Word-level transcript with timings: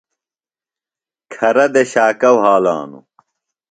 کھرہ 1.33 1.65
دےۡ 1.73 1.87
شاکہ 1.91 2.29
وھالانوۡ۔ 2.37 3.05